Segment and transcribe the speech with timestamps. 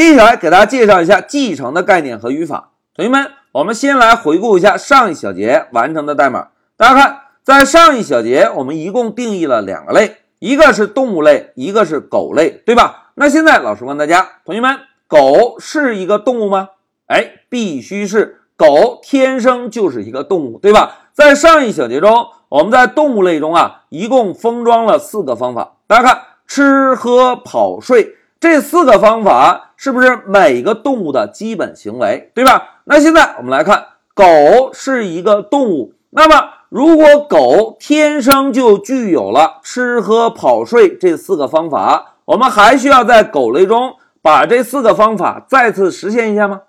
[0.00, 2.70] 接下来给大家介绍一下继承的概念和语法。
[2.94, 6.48] 同学们，我们先来回顾一下上一小节完成的代码。
[6.74, 13.10] 大家看，在上一小节我们一共定义了两个类，一个是动物类，一个是狗类，对吧？
[13.16, 16.70] 那现在老师问大家，同学们，狗是一个动物吗？
[17.08, 18.40] 哎，必须是。
[18.56, 21.10] 狗天生就是一个动物，对吧？
[21.12, 25.76] 在上一小节中，我们在动物类中啊，一共封装了四个方法。
[25.86, 32.80] 大家看，吃喝跑睡这四个方法是不是每个动物的基本行为，对吧？
[32.84, 46.62] 那现在我们来看，狗是一个动物，那么如果狗天生就具有了吃喝跑睡这四个方法，我们还需要在狗类中把这四个方法再次实现一下吗？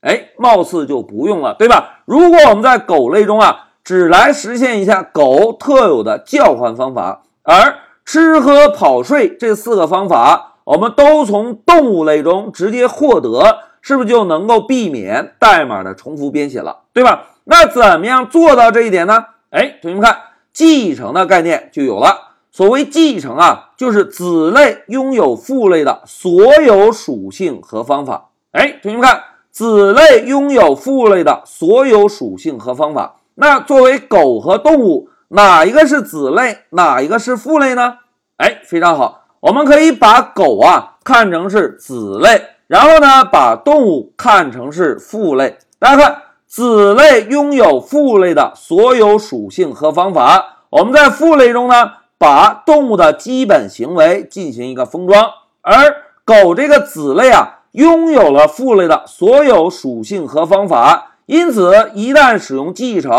[0.00, 2.00] 哎，貌似就不用了，对吧？
[2.06, 7.74] 如果我们在狗类中啊，只来实现一下狗特有的叫唤方法，而
[8.06, 17.28] 吃喝跑睡这四个方法，我们都从动物类中直接获得，是不是就能够避免代码的重复编写了，对吧？
[17.44, 19.24] 那怎么样做到这一点呢？
[19.48, 20.18] 哎，同学们看，
[20.52, 22.34] 继承的概念就有了。
[22.52, 28.28] 所谓继承啊，就是子类拥有父类的所有属性和方法。
[28.52, 29.22] 哎，同学们看。
[29.50, 33.16] 子类拥有父类的所有属性和方法。
[33.34, 37.94] 那作为狗和动物，哪一个是子类，哪一个是父类呢？
[38.36, 45.58] 哎，非常好，我们可以把狗啊看成是子类，然后呢把动物看成是父类。
[45.78, 50.64] 大家看，子类拥有父类的所有属性和方法。
[50.70, 55.28] 我们在父类中呢，把动物的基本行为进行一个封装，
[55.62, 55.74] 而
[56.24, 57.54] 狗这个子类啊。
[57.72, 63.12] 拥有了父类的所有属性和方法，因此一旦使用继承，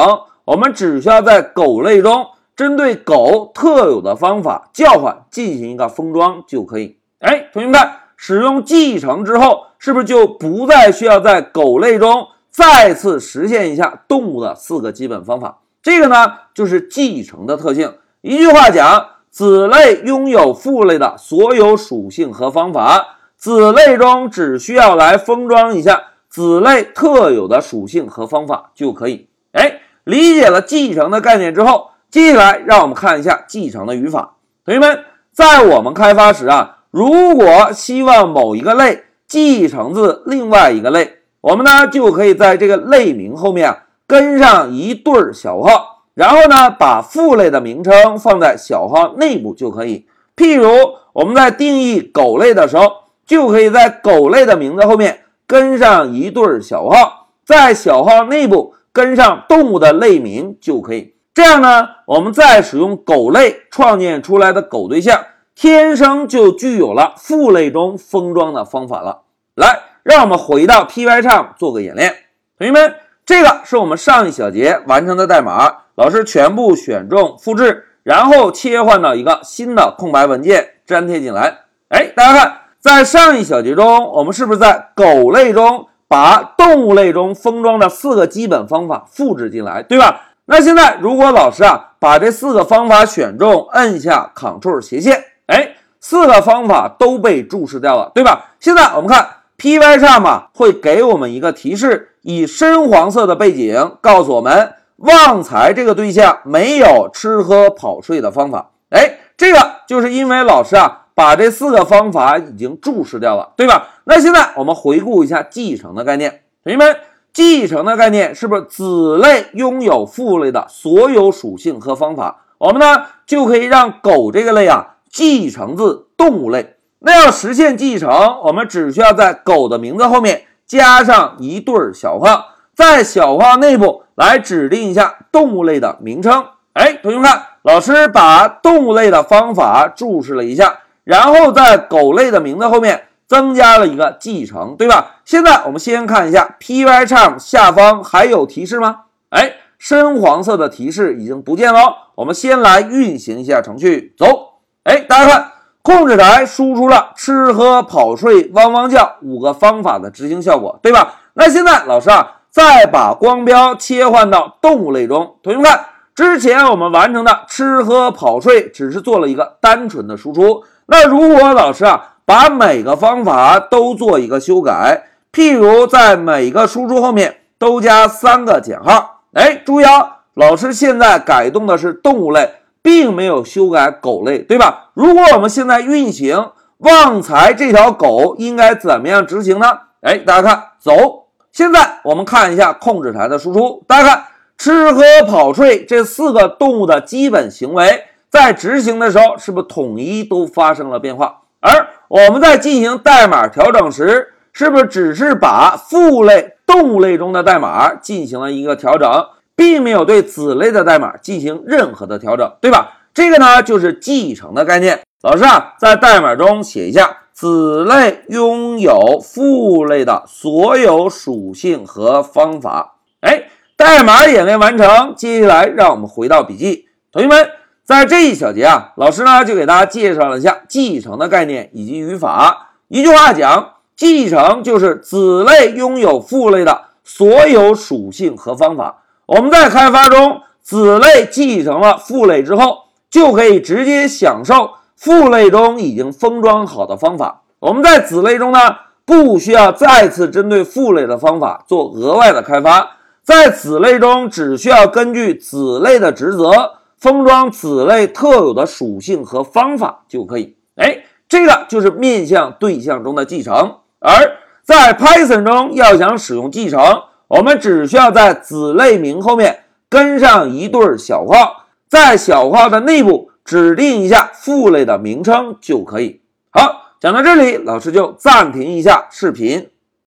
[0.43, 2.25] 我们只需要在狗类中
[2.59, 6.97] 针对狗特有的方法叫唤进行一个封装就可以。
[7.19, 15.59] 哎，同学们看，使用继承之后，是不是就不再需要在狗类中再次实现一下动物的四个基本方法？
[15.81, 17.93] 这个呢，就是继承的特性。
[18.19, 23.19] 一句话讲，子类拥有父类的所有属性和方法。
[23.37, 29.29] 子类中只需要来封装一下子类特有的属性和方法就可以。
[29.53, 34.35] 哎，理解了继承的概念之后，接下来让我们看一下继承的语法。
[34.65, 50.05] 同学们，在我们开发时啊，如果希望某一个类继承自另外一个类，我们呢就可以在这个类名后面跟上一对小号，然后呢把父类的名称放在小号内部就可以。
[50.35, 50.69] 譬如
[51.13, 52.91] 我们在定义狗类的时候。
[53.29, 61.13] 就可以在狗类的名字后面跟上一对小号，在小号内部跟上动物的类名就可以。
[61.39, 65.23] 这样呢，我们再使用狗类创建出来的狗对象，
[65.55, 69.21] 天生就具有了父类中封装的方法了。
[69.55, 72.13] 来，让我们回到 Pycharm 做个演练。
[72.57, 72.93] 同学们，
[73.25, 81.59] 这个是我们上一小节完成的代码，老师全部选中复制，然后切换到一个新的空白文件粘贴进来。
[81.87, 82.57] 哎，大家看。
[82.81, 90.25] 在上一小节中，我们是不是在狗类中把动物类中封装的四个基本方法复制进来，对吧？
[90.49, 98.51] 那现在如果老师啊把这四个方法选中，摁下 Ctrl 斜线，哎，四个方法都被注释掉了，对吧？
[98.59, 99.27] 现在我们看
[99.57, 108.71] Pycharm 会给我们一个提示，以深黄色的背景告诉我们旺财这个对象没有吃喝跑睡的方法。
[108.89, 111.05] 哎，这个就是因为老师啊。
[111.19, 113.89] 把这四个方法已经注释掉了，对吧？
[114.05, 116.95] 那现在我们回顾一下继承的概念，同学们，
[117.33, 122.41] 继承的概念是不是子类拥有父类的所有属性和方法？
[122.57, 126.75] 我们呢就可以让狗这个类啊继承自动物类。
[126.99, 128.09] 那要实现继承，
[128.43, 136.45] 我们只需要在狗的名字后面加上一对小号，在小号内部来指定一下动物类的名称。
[136.73, 140.79] 哎，同学们看，老师把动物类的方法注释了一下。
[141.05, 145.17] 然后在狗类的名字后面增加了一个继承，对吧？
[145.23, 149.01] 现在我们先看一下 Pycharm 下方还有提示吗？
[149.29, 152.09] 哎，深黄色的提示已经不见了。
[152.15, 154.61] 我们先来运行一下程序，走。
[154.83, 155.51] 哎，大家看，
[155.83, 161.19] 控制台输出了吃喝跑睡汪汪叫五个方法的执行效果，对吧？
[161.35, 165.85] 那现在老师啊，再把光标切换到动物类中，同学们看，
[166.15, 170.63] 之前我们完成的吃喝跑睡只是做了一个单纯的输出。
[170.87, 182.51] 那如果老师啊把每个方法都做一个修改，譬如在每个输出后面都加三个减号，哎，注意啊，老师现在改动的是动物类，
[182.83, 184.91] 并没有修改狗类，对吧？
[184.93, 189.65] 如果我们现在运行，旺财这条狗应该怎么样执行呢？
[190.01, 191.29] 哎，大家看，走。
[191.51, 194.23] 现在我们看一下控制台的输出，大家看，
[194.55, 201.37] 吃喝跑睡这四个动物的基本行为，在执行的时候是不是统一都发生了变化？
[201.61, 212.97] 而我们在进行代码调整时，是不是只是把父类动物类中的代码进行了一个调整，并没有对子类的代码进行任何的调整，对吧？
[213.13, 214.99] 这个呢，就是继承的概念。
[215.21, 222.95] 老师啊，在代码中写一下子类拥有父类的所有属性和方法。
[223.19, 223.43] 哎，
[223.77, 226.87] 代码演练完成，接下来让我们回到笔记。
[227.11, 227.49] 同学们，
[227.89, 232.69] 在这一小节啊，老师呢就给大家介绍了一下继承的概念以及语法。
[232.87, 239.01] 一句话讲，继承就是子类拥有父类的所有属性和方法。
[239.25, 242.83] 我们在开发中，子类继承了父类之后。
[243.09, 247.41] 就可以直接享受父类中已经封装好的方法。
[247.57, 248.59] 我们在子类中呢，
[249.03, 260.57] 不需要再次针对父类的方法做额外的开发，在子类中只需要根据子类的职责封装子类特有的属性和方法就可以。
[260.75, 263.77] 哎，这个就是面向对象中的继承。
[263.99, 266.79] 而在 Python 中要想使用继承，
[267.27, 271.65] 我们只需要在子类名后面跟上一对小括号。
[271.87, 276.21] 在小括号的内部指定一下父类的名称就可以。
[276.51, 279.69] 好，讲到这里，老师就暂停一下视频。